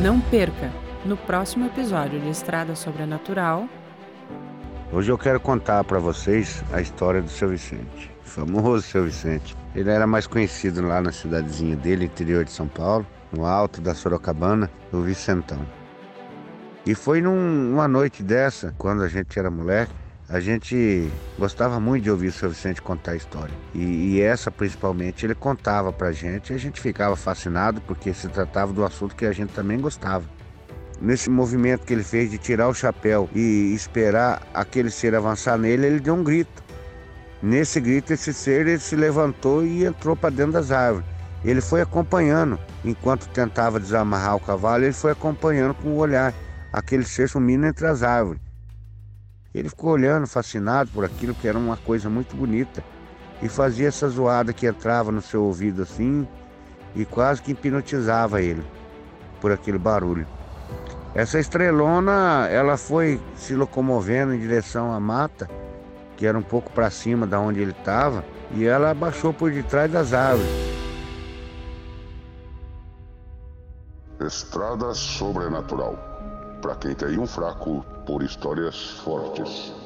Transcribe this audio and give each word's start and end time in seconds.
Não 0.00 0.20
perca! 0.20 0.72
No 1.04 1.16
próximo 1.16 1.66
episódio 1.66 2.18
de 2.20 2.28
Estrada 2.28 2.74
Sobrenatural. 2.74 3.68
Hoje 4.92 5.12
eu 5.12 5.16
quero 5.16 5.38
contar 5.38 5.84
para 5.84 6.00
vocês 6.00 6.64
a 6.72 6.80
história 6.80 7.22
do 7.22 7.28
seu 7.28 7.48
Vicente, 7.50 8.10
o 8.24 8.28
famoso 8.28 8.82
seu 8.82 9.04
Vicente. 9.04 9.56
Ele 9.72 9.90
era 9.90 10.04
mais 10.04 10.26
conhecido 10.26 10.84
lá 10.84 11.00
na 11.00 11.12
cidadezinha 11.12 11.76
dele, 11.76 12.06
interior 12.06 12.44
de 12.44 12.50
São 12.50 12.66
Paulo, 12.66 13.06
no 13.32 13.46
alto 13.46 13.80
da 13.80 13.94
Sorocabana, 13.94 14.68
o 14.92 15.00
Vicentão. 15.00 15.64
E 16.84 16.92
foi 16.92 17.20
num, 17.20 17.40
numa 17.70 17.86
noite 17.86 18.20
dessa, 18.20 18.74
quando 18.76 19.04
a 19.04 19.08
gente 19.08 19.38
era 19.38 19.48
moleque, 19.48 19.92
a 20.28 20.40
gente 20.40 21.10
gostava 21.38 21.78
muito 21.78 22.04
de 22.04 22.10
ouvir 22.10 22.28
o 22.28 22.32
seu 22.32 22.48
Vicente 22.48 22.80
contar 22.80 23.12
a 23.12 23.16
história. 23.16 23.54
E, 23.74 24.14
e, 24.14 24.20
essa, 24.20 24.50
principalmente, 24.50 25.26
ele 25.26 25.34
contava 25.34 25.92
pra 25.92 26.12
gente 26.12 26.50
e 26.52 26.54
a 26.54 26.58
gente 26.58 26.80
ficava 26.80 27.14
fascinado 27.14 27.80
porque 27.82 28.14
se 28.14 28.28
tratava 28.28 28.72
do 28.72 28.84
assunto 28.84 29.14
que 29.14 29.26
a 29.26 29.32
gente 29.32 29.52
também 29.52 29.78
gostava. 29.78 30.24
Nesse 31.00 31.28
movimento 31.28 31.84
que 31.84 31.92
ele 31.92 32.04
fez 32.04 32.30
de 32.30 32.38
tirar 32.38 32.68
o 32.68 32.74
chapéu 32.74 33.28
e 33.34 33.74
esperar 33.74 34.42
aquele 34.54 34.90
ser 34.90 35.14
avançar 35.14 35.58
nele, 35.58 35.86
ele 35.86 36.00
deu 36.00 36.14
um 36.14 36.24
grito. 36.24 36.62
Nesse 37.42 37.78
grito, 37.78 38.12
esse 38.12 38.32
ser 38.32 38.66
ele 38.66 38.78
se 38.78 38.96
levantou 38.96 39.64
e 39.64 39.84
entrou 39.84 40.16
para 40.16 40.30
dentro 40.30 40.52
das 40.52 40.70
árvores. 40.70 41.06
Ele 41.44 41.60
foi 41.60 41.82
acompanhando, 41.82 42.58
enquanto 42.82 43.28
tentava 43.28 43.78
desamarrar 43.78 44.36
o 44.36 44.40
cavalo, 44.40 44.84
ele 44.84 44.94
foi 44.94 45.12
acompanhando 45.12 45.74
com 45.74 45.88
o 45.90 45.96
olhar 45.96 46.32
aquele 46.72 47.04
ser 47.04 47.28
sumindo 47.28 47.66
entre 47.66 47.86
as 47.86 48.02
árvores. 48.02 48.43
Ele 49.54 49.68
ficou 49.68 49.92
olhando, 49.92 50.26
fascinado 50.26 50.90
por 50.90 51.04
aquilo 51.04 51.34
que 51.34 51.46
era 51.46 51.56
uma 51.56 51.76
coisa 51.76 52.10
muito 52.10 52.34
bonita. 52.34 52.82
E 53.40 53.48
fazia 53.48 53.88
essa 53.88 54.08
zoada 54.08 54.52
que 54.52 54.66
entrava 54.66 55.12
no 55.12 55.22
seu 55.22 55.44
ouvido 55.44 55.82
assim 55.82 56.26
e 56.94 57.04
quase 57.04 57.42
que 57.42 57.52
hipnotizava 57.52 58.42
ele 58.42 58.64
por 59.40 59.52
aquele 59.52 59.78
barulho. 59.78 60.26
Essa 61.14 61.38
estrelona, 61.38 62.48
ela 62.50 62.76
foi 62.76 63.20
se 63.36 63.54
locomovendo 63.54 64.34
em 64.34 64.40
direção 64.40 64.92
à 64.92 64.98
mata, 64.98 65.48
que 66.16 66.26
era 66.26 66.36
um 66.36 66.42
pouco 66.42 66.72
para 66.72 66.90
cima 66.90 67.26
da 67.26 67.38
onde 67.38 67.60
ele 67.60 67.70
estava, 67.72 68.24
e 68.52 68.64
ela 68.64 68.92
baixou 68.94 69.32
por 69.32 69.52
detrás 69.52 69.90
das 69.90 70.12
árvores. 70.12 70.48
Estrada 74.20 74.94
Sobrenatural 74.94 76.13
para 76.64 76.76
quem 76.76 76.94
tem 76.94 77.18
um 77.18 77.26
fraco 77.26 77.84
por 78.06 78.22
histórias 78.22 78.92
fortes. 79.04 79.83